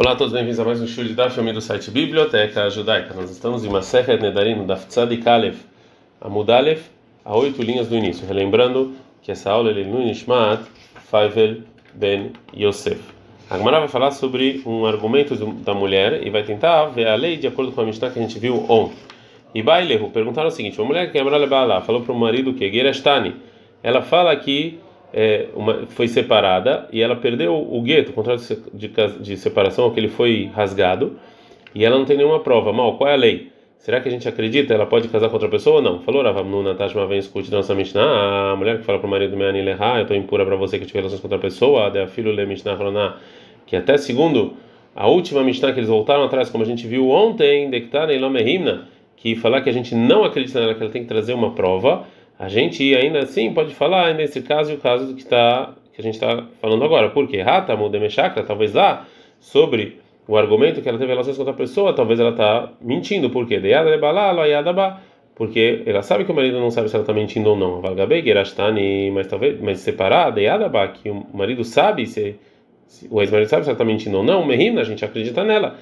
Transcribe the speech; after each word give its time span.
Olá 0.00 0.12
a 0.12 0.14
todos, 0.14 0.32
bem-vindos 0.32 0.60
a 0.60 0.64
mais 0.64 0.80
um 0.80 0.86
show 0.86 1.02
de 1.02 1.12
Daf, 1.12 1.36
do 1.40 1.60
site 1.60 1.90
Biblioteca 1.90 2.70
Judaica. 2.70 3.12
Nós 3.14 3.32
estamos 3.32 3.64
em 3.64 3.68
Masechet 3.68 4.22
Nedarim, 4.22 4.64
Daf 4.64 4.86
Tzadik 4.86 5.28
Aleph, 5.28 5.58
Amud 6.20 6.48
Aleph, 6.52 6.86
a 7.24 7.36
oito 7.36 7.60
linhas 7.60 7.88
do 7.88 7.96
início. 7.96 8.24
Relembrando 8.24 8.92
que 9.20 9.32
essa 9.32 9.50
aula 9.50 9.72
é 9.72 9.82
no 9.82 9.98
Nishmat 9.98 10.62
Faivel 11.10 11.62
Ben 11.94 12.30
Yosef. 12.56 13.00
A 13.50 13.58
Gemara 13.58 13.80
vai 13.80 13.88
falar 13.88 14.12
sobre 14.12 14.62
um 14.64 14.86
argumento 14.86 15.34
da 15.34 15.74
mulher 15.74 16.24
e 16.24 16.30
vai 16.30 16.44
tentar 16.44 16.84
ver 16.84 17.08
a 17.08 17.16
lei 17.16 17.36
de 17.36 17.48
acordo 17.48 17.72
com 17.72 17.80
a 17.80 17.84
Mishnah 17.84 18.10
que 18.10 18.20
a 18.20 18.22
gente 18.22 18.38
viu 18.38 18.66
ontem. 18.68 18.98
E 19.52 19.64
Bailehu 19.64 20.10
perguntaram 20.10 20.46
o 20.46 20.52
seguinte: 20.52 20.80
uma 20.80 20.86
mulher 20.86 21.10
que 21.10 21.18
é 21.18 21.80
falou 21.80 22.02
para 22.02 22.12
o 22.12 22.16
marido 22.16 22.54
que 22.54 22.70
Gerashtani, 22.70 23.34
ela 23.82 24.00
fala 24.00 24.36
que 24.36 24.78
é, 25.12 25.48
uma, 25.54 25.86
foi 25.86 26.08
separada 26.08 26.88
e 26.92 27.00
ela 27.00 27.16
perdeu 27.16 27.54
o 27.54 27.80
gueto, 27.82 28.10
o 28.10 28.14
contrato 28.14 28.42
de, 28.72 28.88
de, 28.88 29.18
de 29.20 29.36
separação, 29.36 29.90
que 29.90 30.00
ele 30.00 30.08
foi 30.08 30.50
rasgado, 30.54 31.18
e 31.74 31.84
ela 31.84 31.98
não 31.98 32.04
tem 32.04 32.16
nenhuma 32.16 32.40
prova. 32.40 32.72
Mal, 32.72 32.96
qual 32.96 33.10
é 33.10 33.14
a 33.14 33.16
lei? 33.16 33.52
Será 33.78 34.00
que 34.00 34.08
a 34.08 34.10
gente 34.10 34.28
acredita? 34.28 34.74
Ela 34.74 34.86
pode 34.86 35.08
casar 35.08 35.28
com 35.28 35.34
outra 35.34 35.48
pessoa 35.48 35.76
ou 35.76 35.82
não? 35.82 36.00
Falou 36.00 36.22
Ravamnuna 36.22 36.74
Tashma 36.74 37.06
vem 37.06 37.18
escute 37.18 37.50
nossa 37.50 37.74
Mishnah, 37.74 38.52
a 38.52 38.56
mulher 38.56 38.78
que 38.78 38.84
fala 38.84 38.98
para 38.98 39.06
o 39.06 39.10
marido 39.10 39.36
Meani 39.36 39.62
Leha, 39.62 39.96
eu 39.96 40.02
estou 40.02 40.16
impura 40.16 40.44
para 40.44 40.56
você 40.56 40.78
que 40.78 40.84
tive 40.84 40.98
relações 40.98 41.20
com 41.20 41.26
outra 41.26 41.38
pessoa, 41.38 41.86
a 41.86 42.06
filho 42.06 42.32
Le 42.32 42.44
Mishnah 42.44 42.74
Roná, 42.74 43.16
que 43.66 43.76
até 43.76 43.96
segundo 43.96 44.54
a 44.96 45.06
última 45.06 45.44
Mishnah 45.44 45.72
que 45.72 45.78
eles 45.78 45.88
voltaram 45.88 46.24
atrás, 46.24 46.50
como 46.50 46.64
a 46.64 46.66
gente 46.66 46.86
viu 46.86 47.08
ontem, 47.08 47.70
Dektar 47.70 48.10
Elomehimna, 48.10 48.88
que 49.16 49.36
falar 49.36 49.60
que 49.60 49.70
a 49.70 49.72
gente 49.72 49.94
não 49.94 50.24
acredita 50.24 50.60
nela, 50.60 50.74
que 50.74 50.82
ela 50.82 50.90
tem 50.90 51.02
que 51.02 51.08
trazer 51.08 51.34
uma 51.34 51.52
prova 51.52 52.04
a 52.38 52.48
gente 52.48 52.94
ainda 52.94 53.20
assim 53.20 53.52
pode 53.52 53.74
falar 53.74 54.14
nesse 54.14 54.40
caso 54.42 54.70
e 54.72 54.74
o 54.76 54.78
caso 54.78 55.14
que 55.14 55.22
está 55.22 55.74
que 55.92 56.00
a 56.00 56.04
gente 56.04 56.14
está 56.14 56.44
falando 56.60 56.84
agora. 56.84 57.10
Por 57.10 57.26
quê? 57.26 57.42
Rata 57.42 57.76
Mudemechakra, 57.76 58.44
talvez 58.44 58.72
lá 58.72 59.04
sobre 59.40 59.98
o 60.28 60.36
argumento 60.36 60.80
que 60.80 60.88
ela 60.88 60.96
teve 60.96 61.10
relações 61.10 61.36
com 61.36 61.42
outra 61.42 61.56
pessoa, 61.56 61.92
talvez 61.92 62.20
ela 62.20 62.30
está 62.30 62.70
mentindo. 62.80 63.28
Por 63.30 63.48
quê? 63.48 63.60
Porque 65.34 65.82
ela 65.84 66.02
sabe 66.02 66.24
que 66.24 66.30
o 66.30 66.34
marido 66.34 66.60
não 66.60 66.70
sabe 66.70 66.88
se 66.88 66.94
ela 66.94 67.02
está 67.02 67.12
mentindo 67.12 67.50
ou 67.50 67.56
não. 67.56 67.82
Mas 67.82 69.26
talvez, 69.26 69.60
mas 69.60 69.80
separada, 69.80 70.40
que 71.02 71.10
o 71.10 71.26
marido 71.34 71.64
sabe 71.64 72.06
se, 72.06 72.36
o 73.10 73.20
ex-marido 73.20 73.48
sabe 73.48 73.64
se 73.64 73.70
ela 73.70 73.74
está 73.74 73.84
mentindo 73.84 74.18
ou 74.18 74.22
não. 74.22 74.46
Mehimna, 74.46 74.82
a 74.82 74.84
gente 74.84 75.04
acredita 75.04 75.42
nela. 75.42 75.76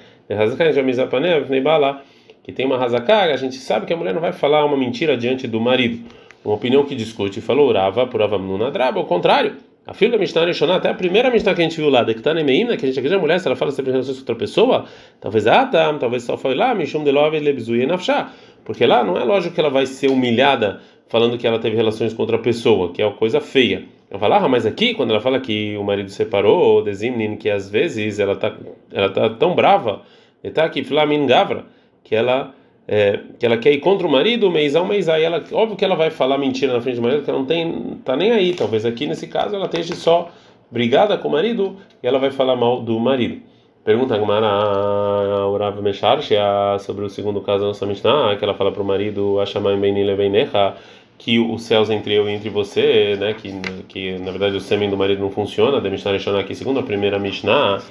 Que 2.43 2.51
tem 2.51 2.65
uma 2.65 2.77
razaká, 2.79 3.25
a 3.25 3.37
gente 3.37 3.57
sabe 3.57 3.85
que 3.85 3.93
a 3.93 3.97
mulher 3.97 4.15
não 4.15 4.21
vai 4.21 4.31
falar 4.31 4.65
uma 4.65 4.77
mentira 4.77 5.15
diante 5.15 5.47
do 5.47 5.61
marido 5.61 5.99
uma 6.43 6.55
opinião 6.55 6.83
que 6.85 6.95
discute, 6.95 7.41
falou 7.41 7.71
Rava 7.71 8.07
por 8.07 8.21
Avamnuna 8.21 8.71
Draba, 8.71 8.99
ao 8.99 9.05
contrário. 9.05 9.55
A 9.85 9.93
filha 9.93 10.11
da 10.11 10.17
Mishnah 10.17 10.45
Rishonah, 10.45 10.75
até 10.75 10.89
a 10.89 10.93
primeira 10.93 11.31
Mishnah 11.31 11.55
que 11.55 11.61
a 11.61 11.63
gente 11.63 11.77
viu 11.77 11.89
lá, 11.89 12.03
de 12.03 12.13
que 12.13 12.19
está 12.19 12.33
Nemeimna, 12.33 12.75
que 12.75 12.85
a 12.85 12.87
gente 12.89 12.99
acredita 12.99 13.15
a 13.15 13.21
mulher, 13.21 13.39
se 13.39 13.47
ela 13.47 13.55
fala 13.55 13.71
sobre 13.71 13.91
relações 13.91 14.17
com 14.17 14.21
outra 14.21 14.35
pessoa, 14.35 14.85
talvez 15.21 15.47
ah, 15.47 15.65
tá, 15.65 15.93
talvez 15.93 16.23
só 16.23 16.37
foi 16.37 16.55
lá, 16.55 16.75
Mishum 16.75 17.05
Delove 17.05 17.39
Lebzuye 17.39 17.85
Nafshah, 17.85 18.33
porque 18.65 18.85
lá 18.85 19.01
não 19.01 19.17
é 19.17 19.23
lógico 19.23 19.55
que 19.55 19.61
ela 19.61 19.69
vai 19.69 19.85
ser 19.85 20.11
humilhada 20.11 20.81
falando 21.07 21.37
que 21.37 21.47
ela 21.47 21.57
teve 21.57 21.75
relações 21.75 22.13
com 22.13 22.21
outra 22.21 22.37
pessoa, 22.37 22.91
que 22.91 23.01
é 23.01 23.05
uma 23.05 23.15
coisa 23.15 23.39
feia. 23.39 23.85
Eu 24.11 24.19
falo, 24.19 24.33
ah, 24.33 24.49
mas 24.49 24.65
aqui, 24.65 24.93
quando 24.93 25.11
ela 25.11 25.21
fala 25.21 25.39
que 25.39 25.77
o 25.77 25.83
marido 25.83 26.09
separou, 26.09 26.59
ou 26.59 26.83
Dezimnin, 26.83 27.37
que 27.37 27.49
às 27.49 27.69
vezes 27.69 28.19
ela 28.19 28.35
tá, 28.35 28.55
ela 28.91 29.09
tá 29.09 29.29
tão 29.29 29.55
brava, 29.55 30.01
está 30.43 30.65
aqui, 30.65 30.83
Flamin 30.83 31.25
Gavra, 31.25 31.65
que 32.03 32.15
ela 32.15 32.53
é, 32.87 33.19
que 33.37 33.45
ela 33.45 33.57
quer 33.57 33.73
ir 33.73 33.79
contra 33.79 34.07
o 34.07 34.11
marido, 34.11 34.49
mês 34.49 34.75
a 34.75 34.83
mês 34.83 35.09
aí 35.09 35.23
ela, 35.23 35.43
óbvio 35.51 35.75
que 35.75 35.83
ela 35.83 35.95
vai 35.95 36.09
falar 36.09 36.37
mentira 36.37 36.73
na 36.73 36.79
frente 36.79 36.95
do 36.95 37.01
marido, 37.01 37.23
que 37.23 37.29
ela 37.29 37.39
não 37.39 37.45
tem, 37.45 37.99
tá 38.05 38.15
nem 38.15 38.31
aí. 38.31 38.53
Talvez 38.53 38.85
aqui 38.85 39.05
nesse 39.05 39.27
caso 39.27 39.55
ela 39.55 39.65
esteja 39.65 39.93
só 39.93 40.29
brigada 40.71 41.17
com 41.17 41.27
o 41.27 41.31
marido 41.31 41.75
e 42.01 42.07
ela 42.07 42.17
vai 42.17 42.31
falar 42.31 42.55
mal 42.55 42.81
do 42.81 42.97
marido. 42.99 43.41
Pergunta 43.83 44.15
a 44.15 44.19
Gemara 44.19 45.47
Urav 45.47 45.81
Mesharsha 45.81 46.41
sobre 46.79 47.05
o 47.05 47.09
segundo 47.09 47.41
caso 47.41 47.61
da 47.61 47.67
nossa 47.67 47.85
Mishnah, 47.85 48.35
que 48.37 48.43
ela 48.43 48.53
fala 48.53 48.71
para 48.71 48.81
o 48.81 48.85
marido, 48.85 49.39
Ashamai 49.39 49.77
Beinile 49.77 50.15
Beinecha, 50.15 50.75
que 51.17 51.39
os 51.39 51.63
céus 51.63 51.89
entre 51.89 52.13
eu 52.13 52.29
e 52.29 52.33
entre 52.33 52.49
você, 52.49 53.15
né, 53.17 53.33
que, 53.33 53.51
que 53.87 54.17
na 54.19 54.31
verdade 54.31 54.55
o 54.57 54.59
sêmen 54.59 54.89
do 54.89 54.97
marido 54.97 55.21
não 55.21 55.31
funciona, 55.31 55.79
da 55.79 55.89
Mishnah 55.89 56.11
Rishonah 56.11 56.41
aqui, 56.41 56.53
segundo 56.53 56.81
a 56.81 56.83
primeira 56.83 57.17
Mishnah, 57.17 57.81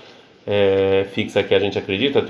é, 0.47 1.07
fixa 1.13 1.43
que 1.43 1.55
a 1.55 1.59
gente 1.59 1.79
acredita, 1.79 2.25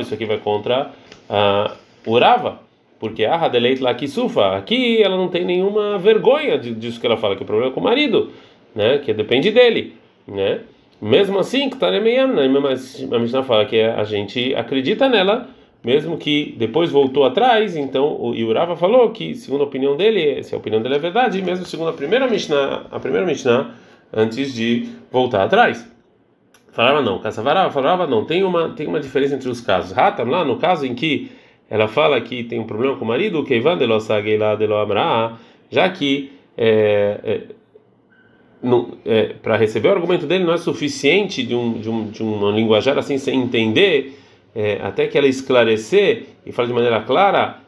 isso 0.00 0.14
aqui 0.14 0.24
vai 0.24 0.38
contra 0.38 0.92
a 1.28 1.72
Urava, 2.10 2.60
porque 2.98 3.24
a 3.24 3.36
Hadeleit 3.36 3.80
lá 3.82 3.94
que 3.94 4.08
sufa, 4.08 4.56
aqui 4.56 5.02
ela 5.02 5.16
não 5.16 5.28
tem 5.28 5.44
nenhuma 5.44 5.98
vergonha 5.98 6.58
disso 6.58 7.00
que 7.00 7.06
ela 7.06 7.16
fala, 7.16 7.36
que 7.36 7.42
o 7.42 7.46
problema 7.46 7.70
é 7.70 7.74
com 7.74 7.80
o 7.80 7.84
marido, 7.84 8.30
né? 8.74 8.98
Que 8.98 9.12
depende 9.12 9.50
dele, 9.50 9.94
né? 10.26 10.60
Mesmo 11.00 11.38
assim, 11.38 11.70
que 11.70 11.76
tá 11.76 11.90
né? 11.92 12.20
a 12.20 13.18
Mishnah 13.18 13.44
fala 13.44 13.64
que 13.64 13.80
a 13.80 14.02
gente 14.02 14.52
acredita 14.56 15.08
nela, 15.08 15.48
mesmo 15.84 16.16
que 16.16 16.56
depois 16.58 16.90
voltou 16.90 17.24
atrás, 17.24 17.76
então 17.76 18.04
o 18.04 18.30
Urava 18.30 18.74
falou 18.74 19.10
que, 19.10 19.34
segundo 19.36 19.60
a 19.60 19.66
opinião 19.66 19.96
dele, 19.96 20.42
se 20.42 20.54
a 20.54 20.58
opinião 20.58 20.82
dele 20.82 20.96
é 20.96 20.98
verdade, 20.98 21.40
mesmo 21.40 21.64
segundo 21.64 21.90
a 21.90 21.92
primeira 21.92 22.26
Mishnah, 22.26 22.86
a 22.90 22.98
primeira 22.98 23.24
Mishnah, 23.24 23.70
antes 24.12 24.52
de 24.52 24.88
voltar 25.10 25.44
atrás. 25.44 25.88
Falava 26.72 27.00
não, 27.00 27.18
Kassavarava 27.18 27.70
falava 27.70 28.06
não, 28.06 28.24
tem 28.24 28.42
uma, 28.42 28.70
tem 28.70 28.86
uma 28.86 29.00
diferença 29.00 29.34
entre 29.34 29.48
os 29.48 29.60
casos. 29.60 29.92
Ratam 29.92 30.26
lá, 30.26 30.44
no 30.44 30.56
caso 30.56 30.84
em 30.84 30.94
que 30.94 31.30
ela 31.70 31.86
fala 31.86 32.20
que 32.20 32.44
tem 32.44 32.58
um 32.58 32.64
problema 32.64 32.96
com 32.96 33.04
o 33.04 33.08
marido, 33.08 33.44
que 33.44 33.54
já 35.70 35.88
que 35.90 36.32
é, 36.56 37.20
é, 37.22 37.40
é, 39.04 39.34
para 39.42 39.56
receber 39.56 39.88
o 39.88 39.92
argumento 39.92 40.26
dele 40.26 40.44
não 40.44 40.54
é 40.54 40.58
suficiente 40.58 41.42
de 41.42 41.54
um 41.54 41.74
de, 41.74 41.88
um, 41.88 42.10
de 42.10 42.22
um 42.22 42.50
linguajar 42.50 42.98
assim 42.98 43.18
sem 43.18 43.40
entender, 43.40 44.18
é, 44.54 44.80
até 44.82 45.06
que 45.06 45.16
ela 45.16 45.26
esclarecer 45.26 46.26
e 46.44 46.52
fala 46.52 46.68
de 46.68 46.74
maneira 46.74 47.00
clara, 47.02 47.60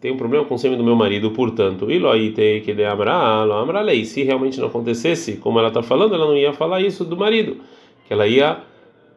tem 0.00 0.12
um 0.12 0.16
problema 0.16 0.44
com 0.44 0.56
o 0.56 0.58
sêmen 0.58 0.76
do 0.76 0.84
meu 0.84 0.96
marido, 0.96 1.30
portanto, 1.30 1.90
se 4.04 4.22
realmente 4.22 4.60
não 4.60 4.66
acontecesse, 4.66 5.36
como 5.36 5.58
ela 5.58 5.68
está 5.68 5.82
falando, 5.82 6.14
ela 6.14 6.26
não 6.26 6.36
ia 6.36 6.52
falar 6.52 6.82
isso 6.82 7.04
do 7.04 7.16
marido, 7.16 7.56
que 8.06 8.12
ela 8.12 8.26
ia 8.26 8.58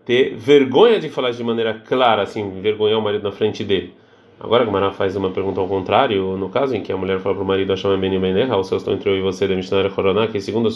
ter 0.07 0.37
vergonha 0.37 1.01
de 1.01 1.09
falar 1.09 1.31
de 1.31 1.43
maneira 1.43 1.73
clara, 1.73 2.21
assim, 2.21 2.61
vergonhar 2.61 2.97
o 2.97 3.01
marido 3.01 3.23
na 3.23 3.31
frente 3.31 3.61
dele. 3.61 3.93
Agora 4.39 4.63
a 4.63 4.65
Gamara 4.65 4.91
faz 4.91 5.17
uma 5.17 5.31
pergunta 5.31 5.59
ao 5.59 5.67
contrário, 5.67 6.37
no 6.37 6.47
caso 6.47 6.73
em 6.73 6.81
que 6.81 6.93
a 6.93 6.95
mulher 6.95 7.19
fala 7.19 7.35
para 7.35 7.43
o 7.43 7.47
marido 7.47 7.71
Hashem 7.71 7.99
Ben 7.99 8.17
Beneha, 8.17 8.55
os 8.55 8.69
céus 8.69 8.83
estão 8.83 8.93
entre 8.93 9.09
eu 9.09 9.17
e 9.17 9.21
você, 9.21 9.45
da 9.45 9.53
Mishnah 9.53 9.89
Koroná, 9.89 10.27
que 10.27 10.39
segundo 10.39 10.69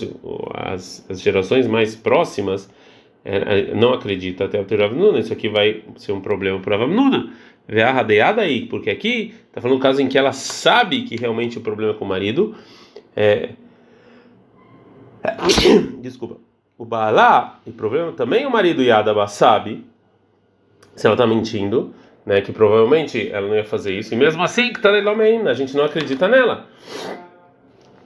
as, 0.54 1.10
as 1.10 1.22
gerações 1.22 1.66
mais 1.66 1.96
próximas, 1.96 2.70
é, 3.24 3.38
é, 3.38 3.74
não 3.74 3.94
acredita 3.94 4.46
até 4.46 4.60
o 4.60 4.78
Ravnuna, 4.78 5.20
isso 5.20 5.32
aqui 5.32 5.48
vai 5.48 5.82
ser 5.96 6.12
um 6.12 6.20
problema 6.20 6.60
para 6.60 6.76
Ravnuna. 6.76 7.32
Vê 7.66 7.84
a 7.84 7.92
radeada 7.92 8.42
aí, 8.42 8.66
porque 8.66 8.90
aqui 8.90 9.34
está 9.48 9.62
falando 9.62 9.78
um 9.78 9.82
caso 9.82 10.02
em 10.02 10.10
que 10.10 10.18
ela 10.18 10.34
sabe 10.34 11.04
que 11.04 11.16
realmente 11.16 11.58
o 11.58 11.62
problema 11.62 11.94
é 11.94 11.96
com 11.96 12.04
o 12.04 12.08
marido. 12.08 12.54
É... 13.16 13.52
Desculpa 16.02 16.51
o 16.82 16.86
Baalá, 16.86 17.60
e 17.64 17.70
problema 17.70 18.12
também 18.12 18.44
o 18.44 18.50
marido 18.50 18.82
Yadaba 18.82 19.28
sabe, 19.28 19.86
se 20.96 21.06
ela 21.06 21.14
está 21.14 21.28
mentindo, 21.28 21.94
né, 22.26 22.42
que 22.42 22.52
provavelmente 22.52 23.30
ela 23.32 23.48
não 23.48 23.56
ia 23.56 23.64
fazer 23.64 23.94
isso, 23.94 24.16
e 24.16 24.18
mesmo 24.18 24.42
assim, 24.42 24.74
que 24.74 24.82
tá 24.82 24.90
a 24.90 25.54
gente 25.54 25.78
não 25.78 25.86
acredita 25.86 26.28
nela. 26.28 26.66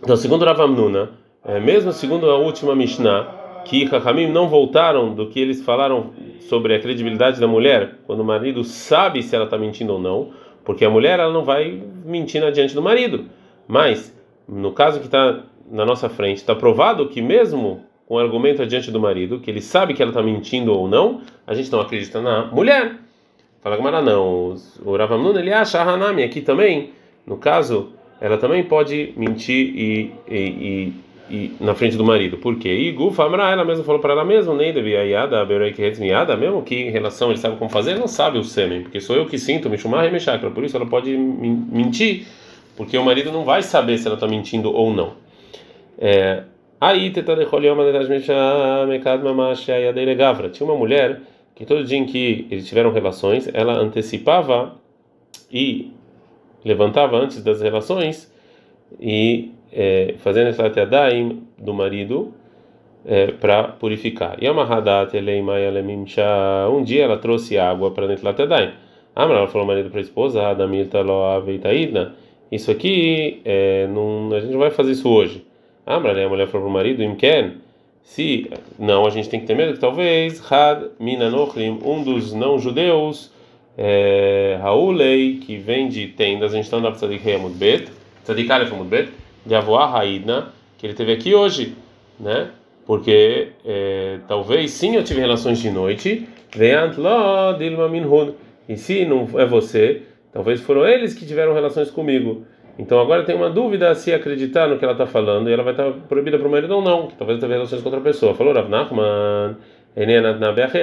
Então, 0.03 0.17
segundo 0.17 0.43
Ravamnuna, 0.43 1.11
é, 1.45 1.57
mesmo 1.57 1.93
segundo 1.93 2.29
a 2.29 2.37
última 2.37 2.75
Mishnah, 2.75 3.63
que 3.63 3.85
Hakamim 3.85 4.27
não 4.27 4.49
voltaram 4.49 5.15
do 5.15 5.29
que 5.29 5.39
eles 5.39 5.63
falaram 5.63 6.11
sobre 6.41 6.75
a 6.75 6.79
credibilidade 6.79 7.39
da 7.39 7.47
mulher, 7.47 7.99
quando 8.05 8.19
o 8.19 8.25
marido 8.25 8.61
sabe 8.65 9.23
se 9.23 9.33
ela 9.33 9.45
está 9.45 9.57
mentindo 9.57 9.93
ou 9.93 9.99
não, 10.01 10.31
porque 10.65 10.83
a 10.83 10.89
mulher 10.89 11.17
ela 11.17 11.31
não 11.31 11.45
vai 11.45 11.81
mentir 12.03 12.41
na 12.41 12.49
diante 12.49 12.75
do 12.75 12.81
marido. 12.81 13.23
Mas, 13.69 14.13
no 14.45 14.73
caso 14.73 14.99
que 14.99 15.05
está 15.05 15.43
na 15.71 15.85
nossa 15.85 16.09
frente, 16.09 16.39
está 16.39 16.53
provado 16.53 17.07
que 17.07 17.21
mesmo 17.21 17.85
com 18.07 18.17
argumento 18.17 18.61
adiante 18.61 18.91
do 18.91 18.99
marido, 18.99 19.39
que 19.39 19.49
ele 19.49 19.61
sabe 19.61 19.93
que 19.93 20.01
ela 20.01 20.11
está 20.11 20.21
mentindo 20.21 20.71
ou 20.71 20.87
não, 20.87 21.21
a 21.45 21.53
gente 21.53 21.71
não 21.71 21.81
acredita 21.81 22.21
na 22.21 22.45
mulher. 22.45 22.97
Fala 23.61 23.77
Gamara, 23.77 24.01
não. 24.01 24.55
O 24.85 24.95
Ravamnun, 24.95 25.37
ele 25.39 25.51
acha 25.51 25.81
a 25.81 25.83
Hanami 25.83 26.21
aqui 26.21 26.39
também, 26.41 26.91
no 27.25 27.37
caso, 27.37 27.89
ela 28.21 28.37
também 28.37 28.63
pode 28.63 29.11
mentir 29.17 29.73
e, 29.75 30.11
e, 30.27 30.35
e, 30.37 30.93
e 31.29 31.55
na 31.59 31.73
frente 31.73 31.97
do 31.97 32.05
marido. 32.05 32.37
Por 32.37 32.57
quê? 32.57 32.69
E 32.69 32.91
Gufa 32.91 33.23
ela 33.23 33.65
mesma 33.65 33.83
falou 33.83 33.99
para 33.99 34.13
ela 34.13 34.23
mesma, 34.23 34.53
nem 34.53 34.71
devia 34.71 35.03
Yada, 35.03 35.43
Miada, 35.99 36.37
mesmo 36.37 36.61
que 36.61 36.75
em 36.75 36.91
relação 36.91 37.29
ele 37.29 37.39
sabe 37.39 37.57
como 37.57 37.69
fazer, 37.71 37.97
não 37.97 38.07
sabe 38.07 38.37
o 38.37 38.43
sêmen, 38.43 38.83
porque 38.83 39.01
sou 39.01 39.15
eu 39.15 39.25
que 39.25 39.39
sinto, 39.39 39.67
me 39.67 39.79
chamar 39.79 40.13
e 40.13 40.19
chakra, 40.19 40.51
por 40.51 40.63
isso 40.63 40.77
ela 40.77 40.85
pode 40.85 41.17
mentir, 41.17 42.27
porque 42.77 42.95
o 42.95 43.03
marido 43.03 43.31
não 43.31 43.43
vai 43.43 43.63
saber 43.63 43.97
se 43.97 44.05
ela 44.05 44.15
está 44.15 44.27
mentindo 44.27 44.71
ou 44.71 44.93
não. 44.93 45.13
É, 45.97 46.43
Aí, 46.85 47.09
tinha 50.51 50.69
uma 50.69 50.77
mulher 50.77 51.19
que 51.55 51.65
todo 51.65 51.83
dia 51.83 51.97
em 51.97 52.05
que 52.05 52.45
eles 52.51 52.67
tiveram 52.67 52.91
relações, 52.91 53.49
ela 53.51 53.73
antecipava 53.73 54.75
e 55.51 55.91
levantava 56.63 57.17
antes 57.17 57.43
das 57.43 57.59
relações 57.59 58.31
e 58.99 59.51
é, 59.73 60.13
fazendo 60.19 60.49
essa 60.49 60.69
teadaim 60.69 61.41
do 61.57 61.73
marido 61.73 62.35
é, 63.03 63.31
para 63.31 63.63
purificar. 63.63 64.37
Alemimcha. 65.67 66.23
Um 66.71 66.83
dia 66.83 67.05
ela 67.05 67.17
trouxe 67.17 67.57
água 67.57 67.89
para 67.89 68.05
Netlatadaim. 68.05 68.73
Amra, 69.15 69.37
ela 69.39 69.47
falou 69.47 69.65
marido 69.65 69.89
para 69.89 70.01
a 70.01 70.03
esposa, 70.03 70.43
loaveitaidna. 71.01 72.13
Isso 72.51 72.69
aqui, 72.69 73.41
é, 73.43 73.87
não, 73.87 74.31
a 74.35 74.39
gente 74.39 74.51
não 74.51 74.59
vai 74.59 74.69
fazer 74.69 74.91
isso 74.91 75.09
hoje. 75.09 75.43
Amra, 75.85 76.25
a 76.25 76.29
mulher 76.29 76.47
falou 76.47 76.65
para 76.65 76.71
o 76.71 76.73
marido, 76.73 77.03
Imken. 77.03 77.57
Se 78.01 78.49
não, 78.79 79.05
a 79.05 79.09
gente 79.11 79.29
tem 79.29 79.39
que 79.39 79.45
ter 79.45 79.55
medo 79.55 79.73
que 79.73 79.79
talvez 79.79 80.41
Had 80.51 80.89
Minanochlim, 80.99 81.79
um 81.83 82.03
dos 82.03 82.33
não-judeus, 82.33 83.31
é, 83.77 84.57
Raulei, 84.61 85.37
que 85.37 85.57
vem 85.57 85.87
de 85.87 86.07
tendas, 86.07 86.53
a 86.53 86.55
gente 86.55 86.65
está 86.65 86.77
andando 86.77 86.95
Tzadik 86.95 87.31
Hamud 87.31 87.55
Bet, 87.55 87.91
Tzadik 88.23 88.51
Alef 88.51 88.71
Hamud 88.71 88.89
Bet, 88.89 89.11
de 89.45 89.53
Avoah 89.53 89.99
Haidna, 89.99 90.53
que 90.77 90.87
ele 90.87 90.93
teve 90.93 91.11
aqui 91.11 91.35
hoje, 91.35 91.75
né? 92.19 92.49
Porque 92.85 93.49
é, 93.63 94.19
talvez 94.27 94.71
sim 94.71 94.95
eu 94.95 95.03
tive 95.03 95.19
relações 95.19 95.59
de 95.59 95.69
noite, 95.69 96.27
Veant 96.55 96.97
Lo 96.97 97.57
Dilma 97.57 97.89
Minhun, 97.89 98.33
e 98.67 98.77
se 98.77 99.05
não 99.05 99.27
é 99.39 99.45
você, 99.45 100.03
talvez 100.31 100.61
foram 100.61 100.87
eles 100.87 101.13
que 101.13 101.25
tiveram 101.25 101.53
relações 101.53 101.91
comigo. 101.91 102.45
Então 102.77 102.99
agora 102.99 103.23
tem 103.23 103.35
uma 103.35 103.49
dúvida 103.49 103.95
se 103.95 104.13
acreditar 104.13 104.67
no 104.67 104.77
que 104.77 104.83
ela 104.83 104.93
está 104.93 105.05
falando 105.05 105.49
e 105.49 105.53
ela 105.53 105.63
vai 105.63 105.71
estar 105.73 105.91
proibida 106.09 106.37
para 106.37 106.47
o 106.47 106.51
marido 106.51 106.75
ou 106.75 106.81
não, 106.81 107.07
que 107.07 107.15
talvez 107.15 107.39
tenha 107.39 107.51
relações 107.51 107.81
com 107.81 107.87
outra 107.87 108.01
pessoa. 108.01 108.35
Falou 108.35 108.53
Rav 108.53 108.69
Nachman, 108.69 109.55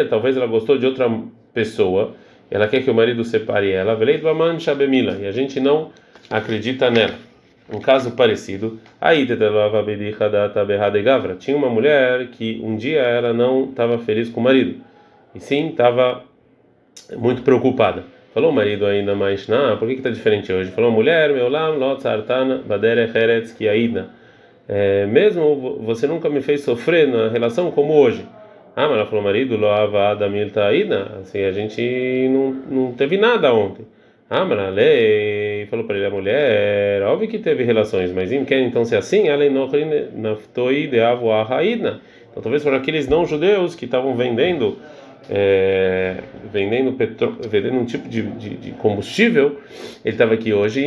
talvez 0.09 0.37
ela 0.37 0.47
gostou 0.47 0.79
de 0.79 0.87
outra 0.87 1.11
pessoa, 1.53 2.15
ela 2.51 2.67
quer 2.67 2.83
que 2.83 2.91
o 2.91 2.95
marido 2.95 3.23
separe 3.25 3.71
ela, 3.71 3.99
e 4.03 5.27
a 5.27 5.33
gente 5.33 5.61
não 5.61 5.91
acredita 6.31 6.91
nela. 6.91 7.15
Um 7.73 7.79
caso 7.79 8.13
parecido, 8.13 8.79
aí 9.01 9.27
tinha 11.39 11.57
uma 11.57 11.69
mulher 11.69 12.27
que 12.29 12.61
um 12.65 12.77
dia 12.77 13.01
ela 13.01 13.33
não 13.33 13.67
estava 13.67 13.99
feliz 13.99 14.31
com 14.31 14.41
o 14.41 14.45
marido, 14.45 14.81
e 15.35 15.41
sim 15.41 15.69
estava 15.69 16.25
muito 17.17 17.43
preocupada. 17.43 18.05
Falou 18.35 18.51
o 18.51 18.55
marido 18.55 18.87
ainda 18.87 19.15
mais, 19.15 19.47
não, 19.47 19.77
por 19.77 19.87
que 19.87 19.95
está 19.95 20.09
diferente 20.09 20.51
hoje? 20.51 20.71
Falou 20.71 20.91
mulher, 20.91 21.33
meu 21.35 21.51
lam, 21.51 21.77
lot 21.77 22.03
sartana, 22.03 22.63
badere 22.67 23.03
heretz 23.15 23.53
ki 23.53 23.69
aida. 23.69 24.09
É, 24.67 25.05
mesmo 25.05 25.79
você 25.83 26.07
nunca 26.07 26.31
me 26.31 26.41
fez 26.41 26.63
sofrer 26.63 27.07
na 27.09 27.29
relação 27.29 27.71
como 27.71 27.93
hoje. 27.93 28.27
Ah, 28.75 28.89
mas 28.89 28.97
ela 28.97 29.07
falou, 29.07 29.23
marido, 29.23 29.57
loava 29.57 30.09
adamilta 30.09 30.65
aida. 30.65 31.19
Assim, 31.21 31.45
a 31.45 31.53
gente 31.53 32.27
não, 32.31 32.51
não 32.71 32.93
teve 32.93 33.19
nada 33.19 33.53
ontem. 33.53 33.85
Ah, 34.31 34.47
mas 34.47 34.59
ela 34.59 35.67
falou 35.69 35.85
para 35.85 35.97
ele, 35.97 36.07
a 36.07 36.11
mulher, 36.11 37.03
óbvio 37.03 37.29
que 37.29 37.39
teve 37.39 37.65
relações, 37.65 38.11
mas 38.13 38.33
em 38.33 38.47
quer 38.47 38.61
então 38.61 38.83
ser 38.83 38.97
assim? 38.97 39.29
Ela 39.29 39.45
naftoi 40.15 40.87
de 40.87 41.01
avoa 41.01 41.47
Então 42.31 42.43
talvez 42.43 42.63
para 42.63 42.79
aqueles 42.79 43.07
não 43.07 43.27
judeus 43.27 43.75
que 43.75 43.85
estavam 43.85 44.17
vendendo 44.17 44.79
é, 45.31 46.19
vendendo, 46.53 46.93
petro, 46.93 47.37
vendendo 47.49 47.77
um 47.77 47.85
tipo 47.85 48.09
de, 48.09 48.23
de, 48.23 48.51
de 48.57 48.71
combustível, 48.73 49.61
ele 50.05 50.15
estava 50.15 50.35
aqui 50.35 50.53
hoje 50.53 50.81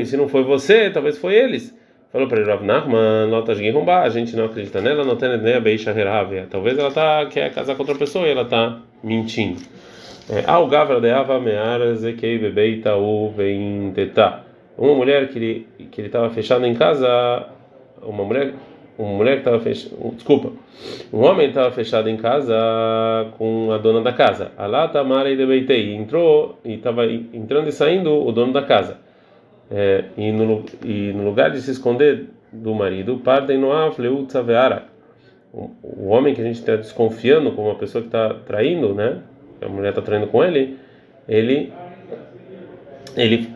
e 0.00 0.06
se 0.06 0.16
não 0.16 0.28
foi 0.28 0.42
você, 0.42 0.90
talvez 0.90 1.18
foi 1.18 1.34
eles. 1.34 1.74
Falou 2.12 2.28
para 2.28 2.40
ele, 2.40 2.48
Rav 2.48 2.64
Nachman, 2.64 3.28
a 4.02 4.08
gente 4.08 4.36
não 4.36 4.46
acredita 4.46 4.80
nela, 4.80 5.04
não 5.04 5.16
tem 5.16 5.36
nem 5.38 5.54
a 5.54 5.60
Beisha 5.60 5.92
Talvez 6.50 6.78
ela 6.78 6.90
tá, 6.90 7.26
quer 7.26 7.52
casar 7.52 7.74
com 7.74 7.82
outra 7.82 7.96
pessoa 7.96 8.26
e 8.26 8.30
ela 8.30 8.42
está 8.42 8.78
mentindo. 9.02 9.60
É, 10.30 10.42
Ao 10.46 10.66
Gavra 10.66 11.00
de 11.00 11.10
Ava 11.10 11.38
Meara 11.38 11.94
Zekei 11.94 12.38
Bebeita 12.38 12.96
U 12.96 13.30
Vein 13.30 13.92
Teta. 13.94 14.44
Uma 14.76 14.94
mulher 14.94 15.28
que 15.28 15.38
ele 15.38 15.66
que 15.90 16.00
ele 16.00 16.08
estava 16.08 16.28
fechado 16.30 16.66
em 16.66 16.74
casa, 16.74 17.46
uma 18.02 18.24
mulher 18.24 18.52
uma 18.98 19.12
mulher 19.12 19.34
que 19.34 19.40
estava 19.40 19.60
fechada, 19.60 19.94
desculpa, 20.14 20.52
um 21.12 21.20
homem 21.20 21.48
estava 21.48 21.70
fechado 21.70 22.08
em 22.08 22.16
casa 22.16 22.54
com 23.36 23.70
a 23.70 23.78
dona 23.78 24.00
da 24.00 24.12
casa. 24.12 24.52
Alá 24.56 24.88
Tamara 24.88 25.30
e 25.30 25.36
Debeitei 25.36 25.94
entrou 25.94 26.58
e 26.64 26.74
estava 26.74 27.04
entrando 27.06 27.68
e 27.68 27.72
saindo 27.72 28.10
o 28.12 28.32
dono 28.32 28.52
da 28.52 28.62
casa. 28.62 28.98
É, 29.70 30.04
e, 30.16 30.30
no, 30.30 30.64
e 30.84 31.12
no 31.12 31.24
lugar 31.24 31.50
de 31.50 31.60
se 31.60 31.70
esconder 31.70 32.26
do 32.52 32.74
marido, 32.74 33.18
partem 33.18 33.58
no 33.58 33.72
afleu 33.72 34.24
tzaveara. 34.24 34.84
O 35.52 36.08
homem 36.08 36.34
que 36.34 36.40
a 36.40 36.44
gente 36.44 36.58
está 36.58 36.76
desconfiando 36.76 37.52
como 37.52 37.68
uma 37.68 37.74
pessoa 37.74 38.02
que 38.02 38.08
está 38.08 38.34
traindo, 38.46 38.94
né? 38.94 39.18
A 39.60 39.68
mulher 39.68 39.90
está 39.90 40.02
traindo 40.02 40.26
com 40.26 40.44
ele, 40.44 40.76
ele 41.28 41.72
ele 43.16 43.50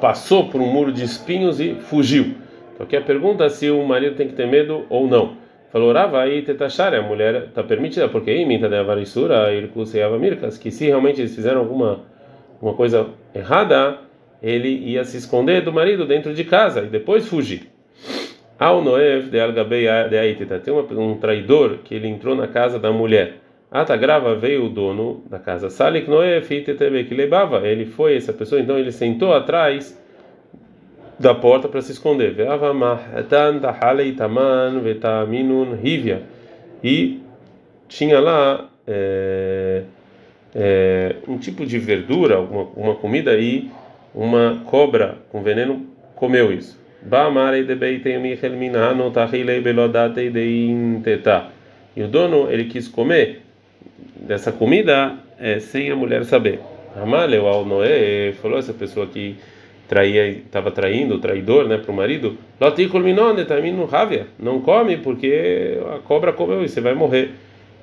passou 0.00 0.48
por 0.48 0.60
um 0.60 0.66
muro 0.66 0.92
de 0.92 1.04
espinhos 1.04 1.60
e 1.60 1.74
fugiu. 1.74 2.34
Então 2.80 2.86
aqui 2.86 2.96
a 2.96 3.02
pergunta 3.02 3.46
se 3.50 3.70
o 3.70 3.84
marido 3.84 4.16
tem 4.16 4.26
que 4.26 4.32
ter 4.32 4.46
medo 4.46 4.86
ou 4.88 5.06
não. 5.06 5.36
Falou, 5.70 5.92
Rava 5.92 6.22
aí 6.22 6.40
tetachar, 6.40 6.94
a 6.94 7.02
mulher 7.02 7.48
está 7.48 7.62
permitida, 7.62 8.08
porque 8.08 8.30
em 8.30 8.46
minta 8.46 8.70
de 8.70 8.74
avarisura, 8.74 9.52
ele 9.52 9.68
cuseava 9.68 10.18
mircas, 10.18 10.56
que 10.56 10.70
se 10.70 10.86
realmente 10.86 11.20
eles 11.20 11.34
fizeram 11.34 11.60
alguma 11.60 12.00
uma 12.60 12.72
coisa 12.72 13.08
errada, 13.34 13.98
ele 14.42 14.68
ia 14.68 15.04
se 15.04 15.18
esconder 15.18 15.62
do 15.62 15.70
marido 15.70 16.06
dentro 16.06 16.32
de 16.32 16.42
casa 16.42 16.80
e 16.80 16.86
depois 16.86 17.28
fugir. 17.28 17.68
Ao 18.58 18.82
Noev 18.82 19.28
de 19.28 19.38
Algabei 19.38 19.86
de 20.08 20.46
tem 20.60 20.74
um 20.98 21.16
traidor 21.18 21.80
que 21.84 21.94
ele 21.94 22.08
entrou 22.08 22.34
na 22.34 22.48
casa 22.48 22.78
da 22.78 22.90
mulher. 22.90 23.34
Ata 23.70 23.94
grava 23.94 24.34
veio 24.34 24.64
o 24.64 24.68
dono 24.70 25.22
da 25.28 25.38
casa. 25.38 25.68
Salik 25.68 26.08
Noev 26.08 26.46
que 26.48 27.14
levava. 27.14 27.66
Ele 27.66 27.84
foi 27.84 28.16
essa 28.16 28.32
pessoa, 28.32 28.60
então 28.60 28.78
ele 28.78 28.90
sentou 28.90 29.34
atrás 29.34 29.99
da 31.20 31.34
porta 31.34 31.68
para 31.68 31.82
se 31.82 31.92
esconder. 31.92 32.34
E 36.82 37.20
tinha 37.86 38.18
lá 38.18 38.70
é, 38.88 39.82
é, 40.54 41.16
um 41.28 41.36
tipo 41.36 41.66
de 41.66 41.78
verdura, 41.78 42.40
uma, 42.40 42.62
uma 42.74 42.94
comida 42.94 43.36
e 43.36 43.70
uma 44.14 44.62
cobra 44.64 45.18
com 45.30 45.42
veneno 45.42 45.86
comeu 46.16 46.50
isso. 46.50 46.80
E 51.94 52.02
o 52.02 52.08
dono 52.08 52.50
ele 52.50 52.64
quis 52.64 52.88
comer 52.88 53.42
dessa 54.16 54.50
comida 54.50 55.16
é, 55.38 55.60
sem 55.60 55.90
a 55.90 55.96
mulher 55.96 56.24
saber. 56.24 56.60
Amaleu 56.96 57.46
ao 57.46 57.66
Noé 57.66 58.32
falou 58.40 58.58
essa 58.58 58.72
pessoa 58.72 59.06
que 59.06 59.36
traía, 59.90 60.28
estava 60.28 60.70
traindo, 60.70 61.18
traidor, 61.18 61.66
né, 61.66 61.76
para 61.76 61.90
o 61.90 61.94
marido, 61.94 62.38
não 64.38 64.60
come 64.60 64.96
porque 64.98 65.78
a 65.96 65.98
cobra 65.98 66.32
comeu 66.32 66.62
e 66.62 66.68
você 66.68 66.80
vai 66.80 66.94
morrer. 66.94 67.32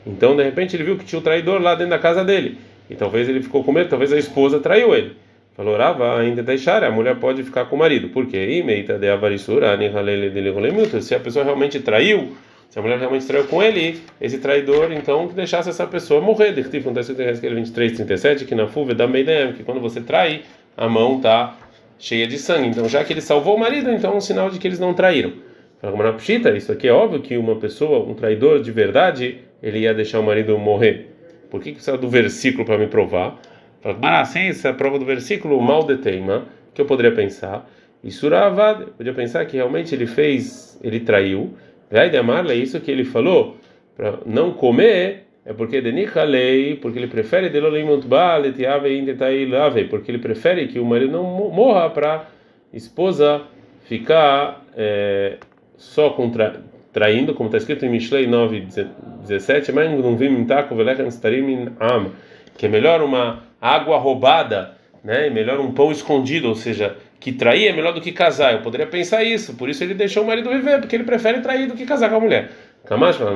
Então, 0.05 0.33
de 0.33 0.41
repente, 0.41 0.73
ele 0.77 0.85
viu 0.85 0.97
que 0.97 1.03
tinha 1.03 1.19
o 1.19 1.21
traidor 1.21 1.61
lá 1.61 1.75
dentro 1.75 1.89
da 1.89 1.99
casa 1.99 2.23
dele. 2.23 2.57
E 2.89 2.95
talvez 2.95 3.27
ele 3.27 3.43
ficou 3.43 3.61
com 3.61 3.73
medo, 3.73 3.89
talvez 3.89 4.13
a 4.13 4.17
esposa 4.17 4.61
traiu 4.61 4.95
ele. 4.95 5.17
Falou, 5.57 5.75
Rava, 5.75 6.17
ainda 6.17 6.41
deixar, 6.41 6.81
a 6.81 6.89
mulher 6.89 7.17
pode 7.17 7.43
ficar 7.43 7.65
com 7.65 7.75
o 7.75 7.79
marido. 7.79 8.07
Por 8.07 8.25
quê? 8.25 8.63
Se 11.01 11.13
a 11.13 11.19
pessoa 11.19 11.43
realmente 11.43 11.81
traiu, 11.81 12.37
se 12.69 12.79
a 12.79 12.81
mulher 12.81 12.99
realmente 12.99 13.27
traiu 13.27 13.43
com 13.47 13.61
ele, 13.61 13.99
esse 14.21 14.37
traidor, 14.37 14.93
então, 14.93 15.27
que 15.27 15.33
deixasse 15.33 15.69
essa 15.69 15.85
pessoa 15.85 16.21
morrer. 16.21 16.55
Acontece 16.57 17.11
no 17.11 17.17
23, 17.17 17.97
37, 17.97 18.45
que 18.45 18.55
na 18.55 18.67
fuve 18.67 18.93
da 18.93 19.05
Meidem, 19.07 19.51
que 19.51 19.63
quando 19.63 19.81
você 19.81 19.99
trai, 19.99 20.43
a 20.77 20.87
mão 20.87 21.17
está 21.17 21.57
cheia 21.99 22.27
de 22.27 22.37
sangue. 22.37 22.67
Então, 22.67 22.87
já 22.87 23.03
que 23.03 23.13
ele 23.13 23.21
salvou 23.21 23.55
o 23.55 23.59
marido, 23.59 23.91
então 23.91 24.13
é 24.13 24.15
um 24.15 24.21
sinal 24.21 24.49
de 24.49 24.59
que 24.59 24.67
eles 24.67 24.79
não 24.79 24.93
traíram. 24.93 25.33
Fala 25.79 26.13
pshita, 26.13 26.49
isso 26.57 26.71
aqui 26.71 26.87
é 26.87 26.91
óbvio 26.91 27.21
que 27.21 27.37
uma 27.37 27.55
pessoa, 27.55 27.99
um 27.99 28.15
traidor 28.15 28.61
de 28.61 28.71
verdade, 28.71 29.39
ele 29.61 29.79
ia 29.79 29.93
deixar 29.93 30.19
o 30.19 30.23
marido 30.23 30.57
morrer. 30.57 31.13
Por 31.51 31.61
que, 31.61 31.69
que 31.69 31.75
precisa 31.75 31.97
do 31.97 32.09
versículo 32.09 32.65
para 32.65 32.77
me 32.77 32.87
provar? 32.87 33.39
Fala, 33.81 33.97
ah, 34.01 34.25
sem 34.25 34.47
essa 34.47 34.73
prova 34.73 34.97
do 34.97 35.05
versículo, 35.05 35.61
mal 35.61 35.83
de 35.83 35.97
teima, 35.97 36.47
que 36.73 36.81
eu 36.81 36.85
poderia 36.85 37.11
pensar. 37.11 37.69
E 38.03 38.11
Suravad, 38.11 38.87
podia 38.97 39.13
pensar 39.13 39.45
que 39.45 39.57
realmente 39.57 39.93
ele 39.93 40.07
fez, 40.07 40.79
ele 40.83 40.99
traiu. 40.99 41.53
Vai 41.91 42.09
de 42.09 42.17
amarla, 42.17 42.53
é 42.53 42.55
isso 42.55 42.79
que 42.81 42.91
ele 42.91 43.05
falou, 43.05 43.57
para 43.95 44.19
não 44.25 44.51
comer 44.51 45.26
é 45.47 45.53
porque 45.53 45.77
lei, 46.25 46.75
porque 46.75 46.99
ele 46.99 47.07
prefere 47.07 47.49
porque 49.85 50.11
ele 50.11 50.19
prefere 50.19 50.67
que 50.67 50.77
o 50.77 50.83
marido 50.83 51.13
não 51.13 51.23
morra 51.23 51.89
para 51.89 52.25
esposa 52.73 53.43
ficar 53.85 54.65
é, 54.75 55.37
só 55.77 56.09
contra, 56.09 56.61
traindo, 56.91 57.33
como 57.33 57.47
está 57.47 57.57
escrito 57.57 57.85
em 57.85 57.89
Mishlei 57.89 58.27
9:17, 58.27 59.71
mas 59.71 59.89
não 59.89 60.17
vim 60.17 60.27
am, 61.79 62.11
que 62.57 62.65
é 62.65 62.69
melhor 62.69 63.01
uma 63.01 63.43
água 63.61 63.97
roubada, 63.97 64.75
né? 65.01 65.27
É 65.27 65.29
melhor 65.29 65.61
um 65.61 65.71
pão 65.71 65.93
escondido, 65.93 66.49
ou 66.49 66.55
seja, 66.55 66.97
que 67.21 67.31
trair 67.31 67.67
é 67.67 67.71
melhor 67.71 67.93
do 67.93 68.01
que 68.01 68.11
casar. 68.11 68.51
Eu 68.53 68.61
poderia 68.61 68.85
pensar 68.85 69.23
isso, 69.23 69.55
por 69.55 69.69
isso 69.69 69.81
ele 69.81 69.93
deixou 69.93 70.23
o 70.23 70.27
marido 70.27 70.49
viver, 70.49 70.81
porque 70.81 70.97
ele 70.97 71.05
prefere 71.05 71.39
trair 71.39 71.67
do 71.67 71.73
que 71.73 71.85
casar 71.85 72.09
com 72.09 72.17
a 72.17 72.19
mulher. 72.19 72.51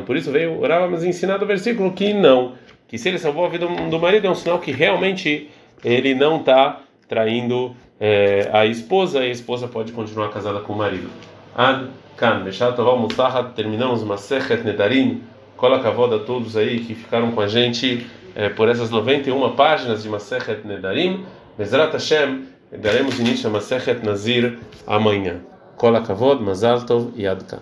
Por 0.06 0.16
isso 0.16 0.32
veio 0.32 0.60
orar, 0.62 0.90
mas 0.90 1.04
ensinar 1.04 1.38
do 1.38 1.46
versículo 1.46 1.92
que 1.92 2.14
não, 2.14 2.54
que 2.88 2.98
se 2.98 3.10
ele 3.10 3.18
salvou 3.18 3.46
a 3.46 3.50
vida 3.50 3.68
do 3.68 4.00
marido 4.00 4.28
é 4.28 4.30
um 4.30 4.36
sinal 4.36 4.60
que 4.60 4.72
realmente 4.72 5.50
ele 5.84 6.16
não 6.16 6.38
está 6.38 6.82
traindo 7.08 7.76
é, 8.00 8.50
a 8.54 8.66
esposa 8.66 9.20
e 9.20 9.28
a 9.28 9.32
esposa 9.32 9.68
pode 9.68 9.92
continuar 9.92 10.30
casada 10.30 10.60
com 10.60 10.74
o 10.74 10.78
marido. 10.78 11.10
Ad 11.56 11.88
Kan. 12.18 12.44
Beshat 12.44 12.76
Tová 12.76 12.96
Mutsahat. 12.96 13.54
Terminamos 13.56 14.04
Masechet 14.04 14.64
Nedarim. 14.64 15.24
Cola 15.58 15.80
Kavod 15.80 16.14
a 16.14 16.20
todos 16.20 16.56
aí 16.56 16.80
que 16.80 16.96
ficaram 16.96 17.32
com 17.32 17.42
a 17.42 17.48
gente 17.48 18.08
é, 18.36 18.50
por 18.50 18.70
essas 18.70 18.90
91 18.90 19.56
páginas 19.56 20.04
de 20.04 20.10
Masechet 20.10 20.66
Nedarim. 20.66 21.26
Bezrat 21.58 21.92
Hashem. 21.94 22.46
Daremos 22.72 23.20
início 23.20 23.50
a 23.50 23.54
Masechet 23.54 24.06
Nazir 24.06 24.58
amanhã. 24.88 25.42
Cola 25.78 26.02
Kavod, 26.02 26.42
Mazal 26.42 26.86
Tov 26.86 27.12
e 27.16 27.28
Ad 27.28 27.44
Kan. 27.46 27.60